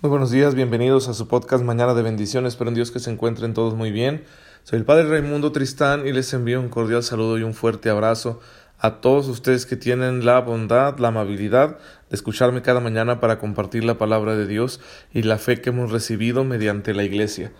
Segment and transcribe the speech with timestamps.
[0.00, 2.52] Muy buenos días, bienvenidos a su podcast Mañana de Bendiciones.
[2.52, 4.22] Espero en Dios que se encuentren todos muy bien.
[4.62, 8.38] Soy el Padre Raimundo Tristán y les envío un cordial saludo y un fuerte abrazo
[8.78, 11.78] a todos ustedes que tienen la bondad, la amabilidad
[12.10, 14.78] de escucharme cada mañana para compartir la palabra de Dios
[15.12, 17.50] y la fe que hemos recibido mediante la Iglesia.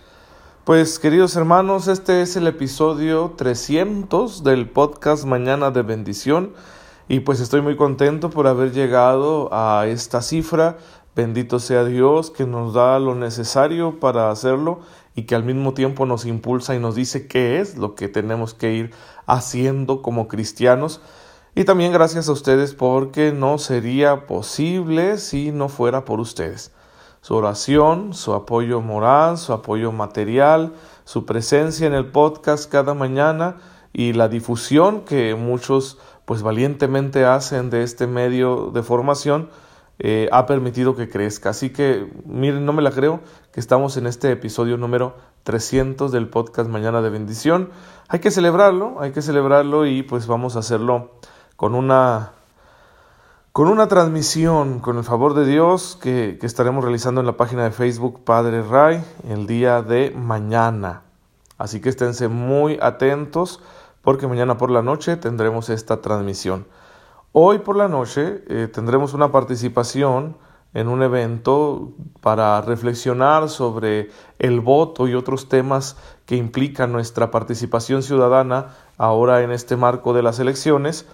[0.62, 6.52] Pues queridos hermanos, este es el episodio 300 del podcast Mañana de Bendición
[7.08, 10.76] y pues estoy muy contento por haber llegado a esta cifra
[11.18, 14.78] Bendito sea Dios que nos da lo necesario para hacerlo
[15.16, 18.54] y que al mismo tiempo nos impulsa y nos dice qué es lo que tenemos
[18.54, 18.94] que ir
[19.26, 21.00] haciendo como cristianos.
[21.56, 26.70] Y también gracias a ustedes porque no sería posible si no fuera por ustedes.
[27.20, 33.56] Su oración, su apoyo moral, su apoyo material, su presencia en el podcast cada mañana
[33.92, 39.48] y la difusión que muchos pues valientemente hacen de este medio de formación
[39.98, 41.48] eh, ha permitido que crezca.
[41.48, 46.28] Así que, miren, no me la creo que estamos en este episodio número 300 del
[46.28, 47.70] podcast Mañana de Bendición.
[48.08, 51.12] Hay que celebrarlo, hay que celebrarlo y pues vamos a hacerlo
[51.56, 52.32] con una
[53.52, 57.64] con una transmisión, con el favor de Dios, que, que, estaremos realizando en la página
[57.64, 61.04] de Facebook Padre Ray el día de mañana.
[61.56, 63.62] Así que esténse muy atentos
[64.08, 66.66] porque mañana por la noche tendremos esta transmisión.
[67.32, 70.38] Hoy por la noche eh, tendremos una participación
[70.72, 71.92] en un evento
[72.22, 79.50] para reflexionar sobre el voto y otros temas que implican nuestra participación ciudadana ahora en
[79.50, 81.04] este marco de las elecciones.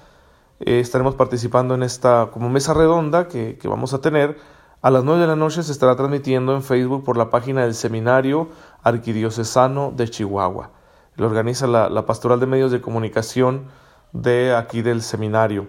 [0.60, 4.38] Eh, estaremos participando en esta como mesa redonda que, vamos a tener.
[4.82, 7.74] A las nueve de la noche se estará transmitiendo en Facebook por la página del
[7.74, 8.50] Seminario
[8.84, 10.83] Arquidiocesano de Chihuahua.
[11.16, 13.66] Lo organiza la, Pastoral de Medios de Comunicación
[14.12, 15.68] de aquí del seminario.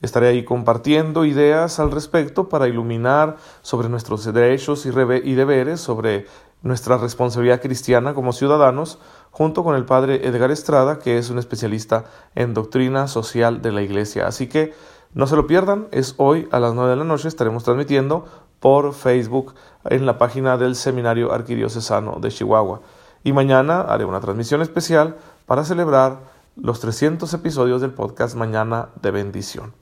[0.00, 6.26] Estaré ahí compartiendo ideas al respecto para iluminar sobre nuestros derechos y, deberes, sobre
[6.62, 8.98] nuestra responsabilidad cristiana como ciudadanos,
[9.30, 13.82] junto con el padre Edgar Estrada, que es un especialista en doctrina social de la
[13.82, 14.26] Iglesia.
[14.26, 14.74] Así que
[15.14, 18.24] no se lo pierdan, es hoy a las nueve de la noche, estaremos transmitiendo
[18.58, 19.54] por Facebook
[19.84, 22.80] en la página del Seminario Arquidiocesano de Chihuahua.
[23.24, 25.16] Y mañana haré una transmisión especial
[25.46, 26.20] para celebrar
[26.56, 29.74] los 300 episodios del podcast Mañana de Bendición.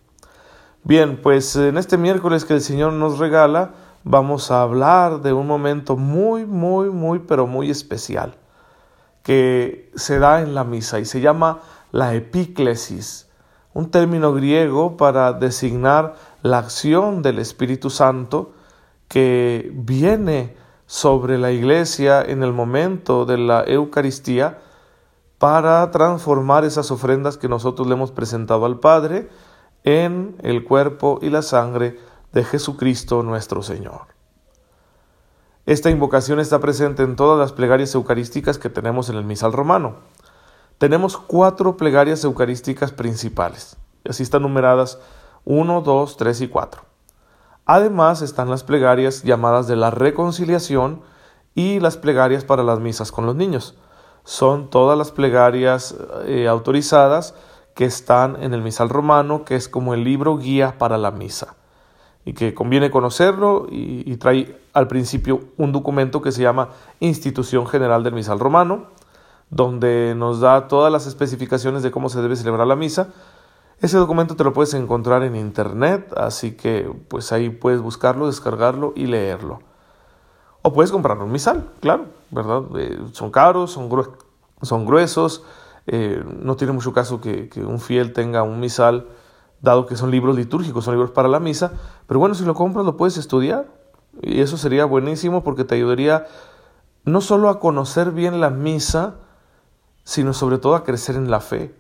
[0.85, 3.73] Bien, pues en este miércoles que el Señor nos regala,
[4.05, 8.37] vamos a hablar de un momento muy, muy, muy, pero muy especial
[9.23, 11.61] que se da en la misa y se llama
[11.93, 13.29] la epíclesis,
[13.75, 18.53] un término griego para designar la acción del Espíritu Santo
[19.09, 20.57] que viene
[20.91, 24.59] sobre la iglesia en el momento de la Eucaristía
[25.39, 29.29] para transformar esas ofrendas que nosotros le hemos presentado al Padre
[29.85, 32.01] en el cuerpo y la sangre
[32.33, 34.09] de Jesucristo nuestro Señor.
[35.65, 39.95] Esta invocación está presente en todas las plegarias eucarísticas que tenemos en el misal romano.
[40.79, 43.77] Tenemos cuatro plegarias eucarísticas principales,
[44.09, 44.99] así están numeradas
[45.45, 46.90] 1, 2, 3 y 4.
[47.67, 51.03] Además están las plegarias llamadas de la reconciliación
[51.55, 53.77] y las plegarias para las misas con los niños.
[54.25, 55.95] Son todas las plegarias
[56.27, 57.35] eh, autorizadas
[57.75, 61.57] que están en el misal romano, que es como el libro guía para la misa,
[62.25, 66.69] y que conviene conocerlo y, trae al principio un documento que se llama
[67.01, 68.89] Institución General del Misal Romano,
[69.49, 73.09] donde nos da todas las especificaciones de cómo se debe celebrar la misa.
[73.81, 78.93] Ese documento te lo puedes encontrar en internet, así que pues ahí puedes buscarlo, descargarlo
[78.95, 79.61] y leerlo.
[80.61, 82.65] O puedes comprar un misal, claro, ¿verdad?
[82.77, 83.89] Eh, son caros, son,
[84.85, 85.45] gruesos,
[85.87, 89.09] eh, no tiene mucho caso que, un fiel tenga un misal,
[89.63, 91.73] dado que son libros litúrgicos, son libros para la misa,
[92.07, 93.67] pero bueno, si lo compras lo puedes estudiar
[94.21, 96.27] y eso sería buenísimo porque te ayudaría
[97.05, 99.15] no solo a conocer bien la misa,
[100.05, 101.75] sino sobre todo a crecer en la fe,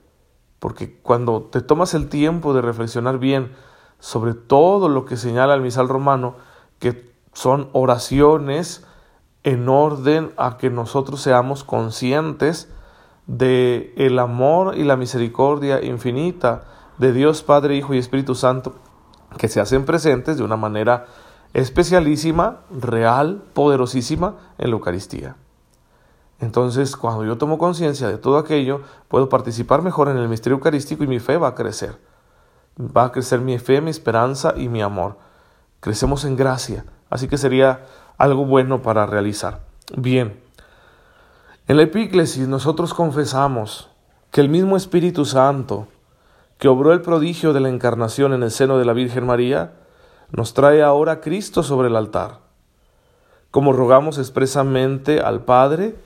[0.61, 3.53] porque cuando te tomas el tiempo de reflexionar bien
[3.99, 6.37] sobre todo lo que señala el misal romano,
[6.79, 8.87] que son oraciones
[9.43, 12.71] en orden a que nosotros seamos conscientes
[13.27, 16.65] de el amor y la misericordia infinita
[16.99, 18.75] de Dios Padre, Hijo y Espíritu Santo,
[19.39, 21.07] que se hacen presentes de una manera
[21.55, 25.37] especialísima, real, poderosísima en la Eucaristía.
[26.41, 31.05] Entonces, cuando yo tomo conciencia de todo aquello, puedo participar mejor en el misterio eucarístico
[31.05, 31.99] y mi fe va a crecer.
[32.79, 35.19] Va a crecer mi fe, mi esperanza y mi amor.
[35.81, 39.61] Crecemos en gracia, así que sería algo bueno para realizar.
[39.97, 40.41] Bien,
[41.69, 43.91] en la epíclesis nosotros confesamos
[44.31, 45.89] que el mismo Espíritu Santo
[46.61, 49.73] que obró el prodigio de la encarnación en el seno de la Virgen María,
[50.31, 52.39] nos trae ahora a Cristo sobre el altar.
[53.51, 55.97] como rogamos expresamente al Padre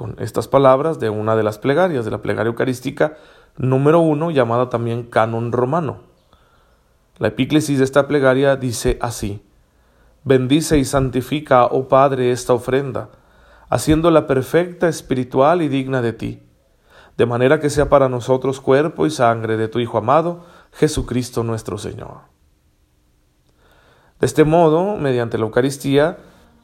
[0.00, 3.18] con estas palabras de una de las plegarias, de la plegaria eucarística
[3.58, 5.98] número uno, llamada también canon romano.
[7.18, 9.42] La epíclesis de esta plegaria dice así,
[10.24, 13.10] Bendice y santifica, oh Padre, esta ofrenda,
[13.68, 16.42] haciéndola perfecta, espiritual y digna de ti,
[17.18, 21.76] de manera que sea para nosotros cuerpo y sangre de tu Hijo amado, Jesucristo nuestro
[21.76, 22.20] Señor.
[24.18, 26.16] De este modo, mediante la Eucaristía,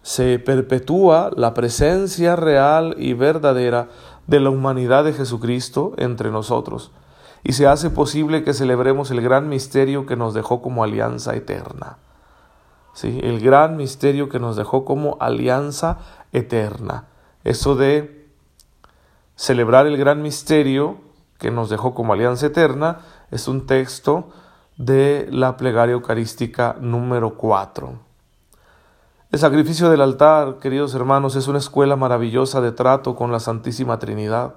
[0.06, 3.88] se perpetúa la presencia real y verdadera
[4.28, 6.92] de la humanidad de Jesucristo entre nosotros,
[7.42, 11.96] y se hace posible que celebremos el gran misterio que nos dejó como alianza eterna.
[12.94, 15.98] Sí, el gran misterio que nos dejó como alianza
[16.32, 17.08] eterna.
[17.42, 18.28] Eso de
[19.34, 20.98] celebrar el gran misterio
[21.36, 23.00] que nos dejó como alianza eterna
[23.32, 24.30] es un texto
[24.76, 28.06] de la plegaria eucarística número 4.
[29.32, 33.98] El sacrificio del altar, queridos hermanos, es una escuela maravillosa de trato con la Santísima
[33.98, 34.54] Trinidad.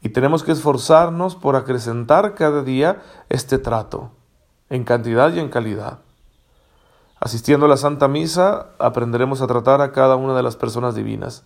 [0.00, 4.12] Y tenemos que esforzarnos por acrecentar cada día este trato,
[4.70, 5.98] en cantidad y en calidad.
[7.20, 11.44] Asistiendo a la Santa Misa, aprenderemos a tratar a cada una de las personas divinas,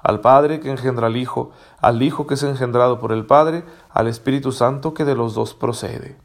[0.00, 4.08] al Padre que engendra al Hijo, al Hijo que es engendrado por el Padre, al
[4.08, 6.18] Espíritu Santo que de los dos procede.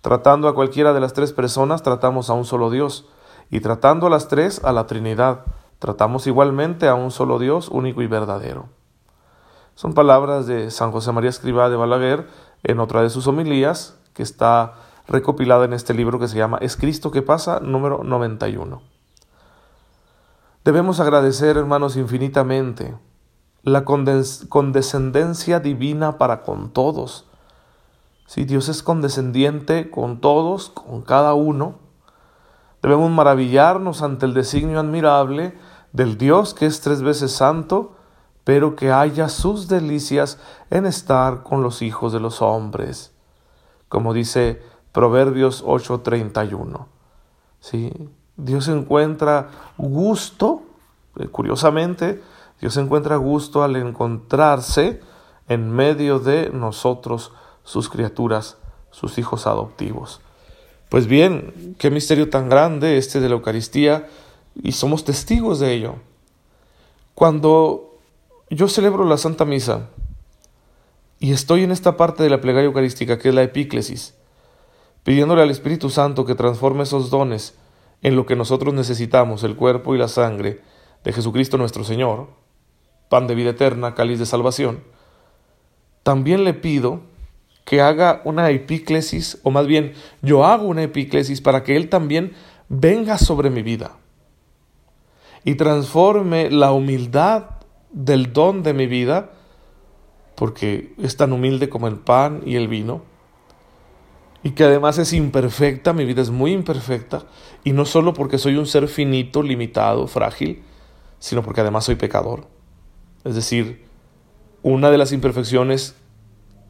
[0.00, 3.06] Tratando a cualquiera de las tres personas, tratamos a un solo Dios,
[3.50, 5.44] y tratando a las tres a la Trinidad,
[5.78, 8.68] tratamos igualmente a un solo Dios único y verdadero.
[9.74, 12.28] Son palabras de San José María Escribá de Balaguer
[12.62, 14.74] en otra de sus homilías, que está
[15.08, 18.82] recopilada en este libro que se llama Es Cristo que pasa, número 91.
[20.64, 22.94] Debemos agradecer, hermanos, infinitamente
[23.62, 27.26] la condescendencia divina para con todos.
[28.26, 31.79] Si Dios es condescendiente con todos, con cada uno,
[32.82, 35.54] Debemos maravillarnos ante el designio admirable
[35.92, 37.92] del Dios que es tres veces santo,
[38.44, 40.38] pero que haya sus delicias
[40.70, 43.12] en estar con los hijos de los hombres,
[43.88, 44.62] como dice
[44.92, 46.86] Proverbios 8:31.
[47.60, 47.92] ¿Sí?
[48.36, 50.62] Dios encuentra gusto,
[51.16, 52.22] eh, curiosamente,
[52.60, 55.00] Dios encuentra gusto al encontrarse
[55.48, 57.32] en medio de nosotros,
[57.64, 58.56] sus criaturas,
[58.90, 60.22] sus hijos adoptivos.
[60.90, 64.08] Pues bien, qué misterio tan grande este de la Eucaristía
[64.60, 65.94] y somos testigos de ello.
[67.14, 67.96] Cuando
[68.50, 69.88] yo celebro la Santa Misa
[71.20, 74.14] y estoy en esta parte de la plegaria eucarística que es la epíclesis,
[75.04, 77.54] pidiéndole al Espíritu Santo que transforme esos dones
[78.02, 80.60] en lo que nosotros necesitamos, el cuerpo y la sangre
[81.04, 82.30] de Jesucristo nuestro Señor,
[83.08, 84.82] pan de vida eterna, cáliz de salvación,
[86.02, 87.02] también le pido
[87.70, 92.32] que haga una epíclesis, o más bien yo hago una epíclesis para que Él también
[92.68, 93.96] venga sobre mi vida
[95.44, 97.44] y transforme la humildad
[97.92, 99.30] del don de mi vida,
[100.34, 103.02] porque es tan humilde como el pan y el vino,
[104.42, 107.22] y que además es imperfecta, mi vida es muy imperfecta,
[107.62, 110.64] y no solo porque soy un ser finito, limitado, frágil,
[111.20, 112.48] sino porque además soy pecador.
[113.22, 113.84] Es decir,
[114.60, 115.94] una de las imperfecciones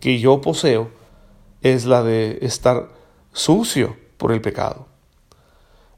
[0.00, 0.90] que yo poseo
[1.62, 2.88] es la de estar
[3.32, 4.86] sucio por el pecado.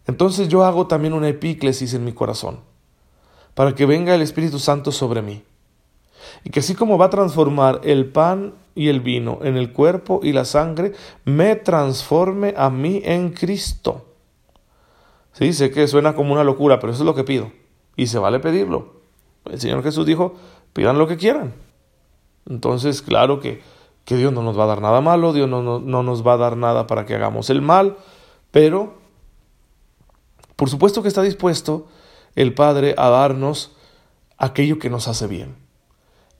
[0.07, 2.61] Entonces yo hago también una epíclesis en mi corazón,
[3.55, 5.45] para que venga el Espíritu Santo sobre mí,
[6.45, 10.21] y que así como va a transformar el pan y el vino en el cuerpo
[10.23, 10.93] y la sangre,
[11.25, 14.07] me transforme a mí en Cristo.
[15.33, 17.53] Sí, sé que suena como una locura, pero eso es lo que pido,
[17.97, 19.01] y se vale pedirlo.
[19.45, 20.35] El Señor Jesús dijo,
[20.73, 21.55] pidan lo que quieran.
[22.49, 23.61] Entonces, claro que
[24.05, 26.37] que Dios no nos va a dar nada malo, Dios no, no, nos va a
[26.37, 27.97] dar nada para que hagamos el mal,
[28.51, 28.99] pero
[30.57, 31.87] por supuesto que está dispuesto
[32.35, 33.73] el Padre a darnos
[34.39, 35.57] aquello que nos hace bien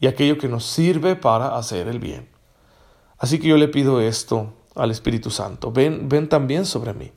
[0.01, 2.29] y aquello que nos sirve para hacer el bien.
[3.19, 7.13] Así que yo le pido esto al Espíritu Santo, ven, ven también sobre mí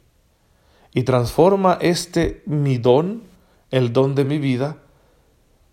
[0.94, 3.24] y transforma este mi don,
[3.72, 4.78] el don de mi vida,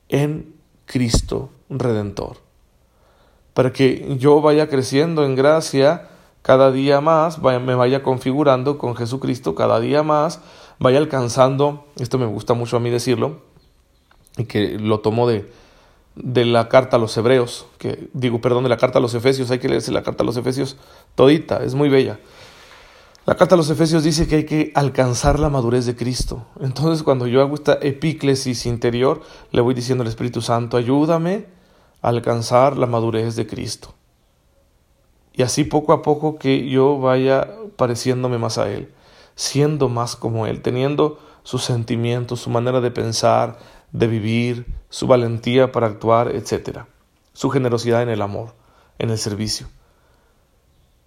[0.08, 0.54] en
[0.86, 2.41] Cristo Redentor
[3.54, 6.08] para que yo vaya creciendo en gracia
[6.42, 10.40] cada día más, me vaya configurando con Jesucristo cada día más,
[10.78, 13.40] vaya alcanzando, esto me gusta mucho a mí decirlo,
[14.36, 15.50] y que lo tomo de,
[16.16, 19.50] de la carta a los hebreos, que digo, perdón, de la carta a los efesios,
[19.50, 20.76] hay que leerse la carta a los efesios
[21.14, 22.18] todita, es muy bella.
[23.24, 26.44] La carta a los Efesios dice que hay que alcanzar la madurez de Cristo.
[26.60, 31.46] Entonces, cuando yo hago esta epíclesis interior, le voy diciendo al Espíritu Santo, ayúdame
[32.02, 33.94] alcanzar la madurez de Cristo.
[35.32, 38.92] Y así poco a poco que yo vaya pareciéndome más a Él,
[39.34, 43.58] siendo más como Él, teniendo sus sentimientos, su manera de pensar,
[43.92, 46.80] de vivir, su valentía para actuar, etc.
[47.32, 48.54] Su generosidad en el amor,
[48.98, 49.68] en el servicio.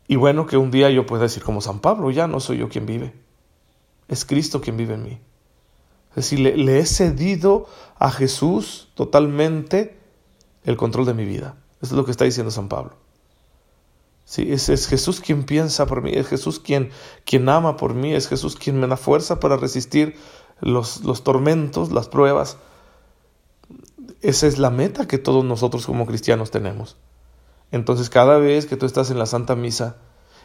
[0.08, 2.70] Y bueno, que un día yo pueda decir como San Pablo, ya no soy yo
[2.70, 3.14] quien vive,
[4.08, 5.20] es Cristo quien vive en mí.
[6.12, 9.98] Es decir, le, he cedido a Jesús totalmente
[10.66, 11.56] el control de mi vida.
[11.82, 12.94] Eso es lo que está diciendo San Pablo.
[14.38, 16.90] Es, es, Jesús quien piensa por mí, es Jesús quien,
[17.26, 20.16] quien ama por mí, es Jesús quien me da fuerza para resistir
[20.62, 22.58] los, los tormentos, las pruebas.
[24.22, 26.98] Esa es la meta que todos nosotros como cristianos tenemos.
[27.72, 29.98] Entonces cada vez que tú estás en la Santa Misa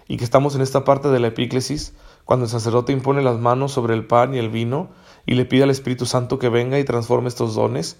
[0.08, 1.94] y que estamos en esta parte de la epíclesis,
[2.26, 4.90] cuando el sacerdote impone las manos sobre el pan y el vino
[5.24, 7.96] y le pide al Espíritu Santo que venga y transforme estos dones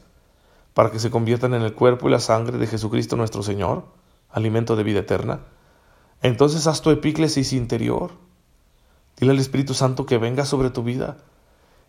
[0.74, 3.84] para que se conviertan en el cuerpo y la sangre de Jesucristo nuestro Señor,
[4.30, 5.40] alimento de vida eterna,
[6.22, 8.12] entonces haz tu epíclesis interior.
[9.16, 11.18] Dile al Espíritu Santo que venga sobre tu vida,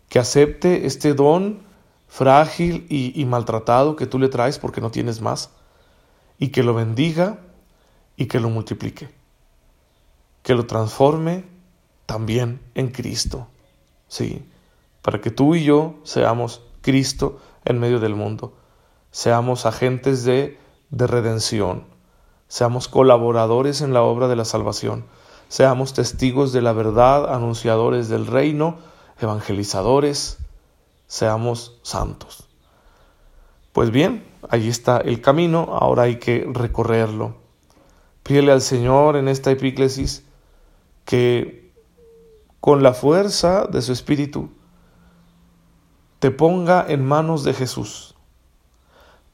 [0.08, 1.60] que acepte este don
[2.08, 5.50] frágil y, y maltratado que tú le traes porque no tienes más
[6.38, 7.38] y que lo bendiga
[8.16, 9.08] y que lo multiplique,
[10.42, 11.44] que lo transforme
[12.06, 13.46] también en Cristo,
[14.08, 14.44] sí,
[15.00, 18.54] para que tú y yo seamos Cristo en medio del mundo,
[19.12, 20.58] seamos agentes de,
[20.90, 21.84] de redención,
[22.48, 25.04] seamos colaboradores en la obra de la salvación,
[25.48, 28.78] seamos testigos de la verdad, anunciadores del reino,
[29.20, 30.38] evangelizadores,
[31.06, 32.48] seamos santos.
[33.72, 37.36] Pues bien, allí está el camino, ahora hay que recorrerlo.
[38.22, 40.24] Pídele al Señor en esta epíclesis
[41.04, 41.72] que
[42.60, 44.50] con la fuerza de su Espíritu
[46.18, 48.11] te ponga en manos de Jesús,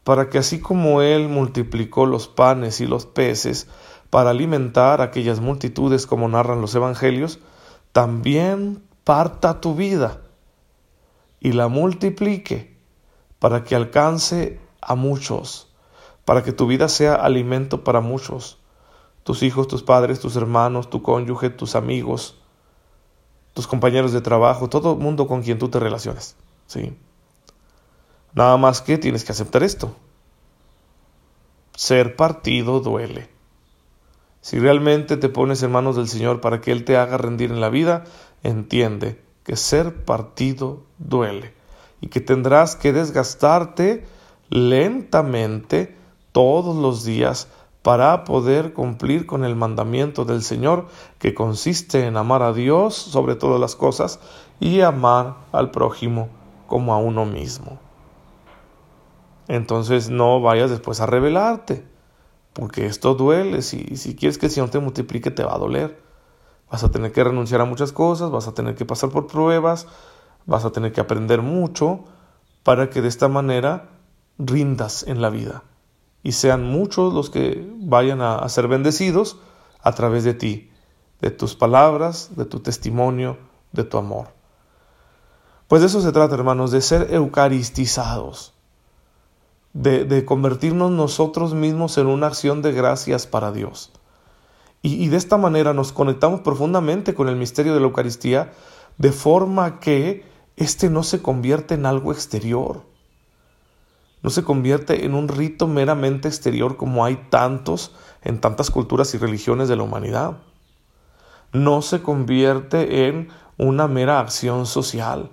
[0.08, 3.68] para que así como Él multiplicó los panes y los peces
[4.08, 7.40] para alimentar aquellas multitudes como narran los Evangelios,
[7.92, 10.22] también parta tu vida
[11.40, 12.74] y la multiplique
[13.38, 15.74] para que alcance a muchos,
[16.24, 18.60] para que tu vida sea alimento para muchos,
[19.24, 22.40] tus hijos, tus padres, tus hermanos, tu cónyuge, tus amigos,
[23.52, 26.34] tus compañeros de trabajo, todo el mundo con quien tú te relaciones,
[26.66, 26.96] ¿sí?
[28.38, 29.96] Nada más que tienes que aceptar esto.
[31.74, 33.28] Ser partido duele.
[34.42, 37.60] Si realmente te pones en manos del Señor para que Él te haga rendir en
[37.60, 38.04] la vida,
[38.44, 41.52] entiende que ser partido duele
[42.00, 44.06] y que tendrás que desgastarte
[44.50, 45.96] lentamente
[46.30, 47.48] todos los días
[47.82, 50.86] para poder cumplir con el mandamiento del Señor
[51.18, 54.20] que consiste en amar a Dios sobre todas las cosas
[54.60, 56.28] y amar al prójimo
[56.68, 57.87] como a uno mismo.
[59.48, 61.84] Entonces no vayas después a rebelarte,
[62.52, 63.62] porque esto duele.
[63.62, 66.00] Si, si quieres que el Señor te multiplique, te va a doler.
[66.70, 69.86] Vas a tener que renunciar a muchas cosas, vas a tener que pasar por pruebas,
[70.46, 72.04] vas a tener que aprender mucho
[72.62, 73.88] para que de esta manera
[74.38, 75.64] rindas en la vida
[76.22, 79.38] y sean muchos los que vayan a, ser bendecidos
[79.80, 80.70] a través de ti,
[81.20, 83.38] de tus palabras, de tu testimonio,
[83.72, 84.28] de tu amor.
[85.68, 88.54] Pues de eso se trata, hermanos, de ser eucaristizados,
[89.78, 93.92] de, convertirnos nosotros mismos en una acción de gracias para Dios.
[94.82, 98.52] Y, y, de esta manera nos conectamos profundamente con el misterio de la Eucaristía,
[98.96, 100.24] de forma que
[100.56, 102.82] este no se convierte en algo exterior.
[104.22, 109.18] No se convierte en un rito meramente exterior como hay tantos en tantas culturas y
[109.18, 110.38] religiones de la humanidad.
[111.52, 115.30] No se convierte en una mera acción social.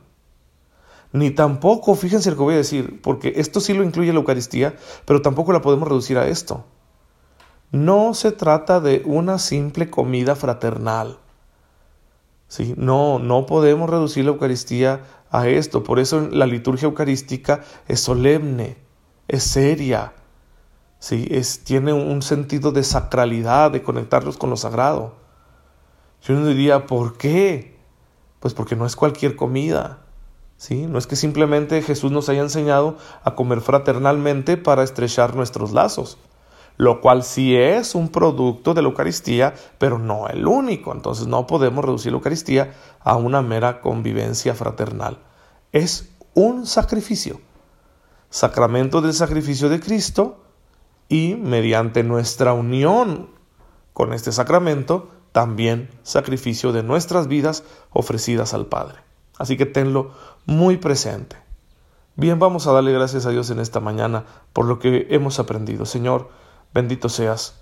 [1.16, 4.76] Ni tampoco, fíjense lo que voy a decir, porque esto sí lo incluye la Eucaristía,
[5.06, 6.66] pero tampoco la podemos reducir a esto.
[7.72, 11.20] No se trata de una simple comida fraternal.
[12.50, 12.74] ¿sí?
[12.76, 15.86] No, no podemos reducir la Eucaristía a esto.
[15.86, 18.76] Por eso la liturgia eucarística es solemne,
[19.30, 20.12] es seria,
[21.00, 21.30] ¿sí?
[21.32, 25.16] es, tiene un sentido de sacralidad, de conectarlos con lo sagrado.
[26.24, 27.78] Yo no diría, ¿por qué?
[28.42, 30.05] Pues porque no es cualquier comida.
[30.58, 30.88] ¿Sí?
[30.88, 36.18] No es que simplemente Jesús nos haya enseñado a comer fraternalmente para estrechar nuestros lazos
[36.78, 40.92] lo cual sí es un producto de la Eucaristía, pero no el único.
[40.92, 45.20] Entonces no podemos reducir la Eucaristía a una mera convivencia fraternal.
[45.72, 47.40] Es un sacrificio,
[48.30, 50.44] sacramento del sacrificio de Cristo
[51.08, 53.30] y mediante nuestra unión
[53.94, 59.05] con este sacramento, también sacrificio de nuestras vidas ofrecidas al Padre.
[59.38, 60.12] Así que tenlo
[60.46, 61.38] muy presente.
[62.16, 65.86] Bien, vamos a darle gracias a Dios en esta mañana por lo que hemos aprendido.
[65.86, 66.30] Señor,
[66.76, 67.62] Bendito seas,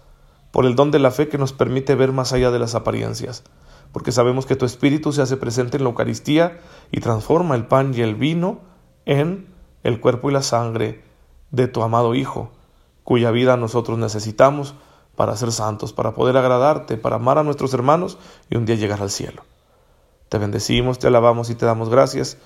[0.49, 3.43] por el don de la fe que nos permite ver más allá de las apariencias,
[3.91, 6.59] porque sabemos que tu Espíritu se hace presente en la Eucaristía
[6.91, 8.61] y transforma el pan y el vino
[9.05, 9.53] en
[9.83, 11.03] el cuerpo y la sangre
[11.51, 12.49] de tu amado Hijo,
[13.03, 14.73] cuya vida nosotros necesitamos
[15.15, 18.17] para ser santos, para poder agradarte, para amar a nuestros hermanos
[18.49, 19.43] y un día llegar al cielo.
[20.33, 22.37] Te bendecimos, te alabamos y te damos gracias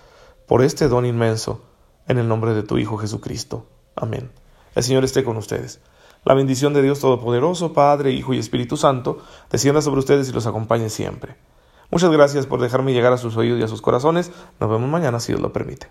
[0.46, 1.62] por este don inmenso,
[2.10, 3.66] en el nombre de tu Hijo Jesucristo.
[3.96, 4.30] Amén.
[4.76, 5.80] El Señor esté con ustedes.
[6.26, 10.48] La bendición de Dios Todopoderoso, Padre, Hijo y Espíritu Santo, descienda sobre ustedes y los
[10.48, 11.38] acompañe siempre.
[11.90, 14.34] Muchas gracias por dejarme llegar a sus oídos y a sus corazones.
[14.60, 15.88] Nos vemos mañana si Dios lo permite.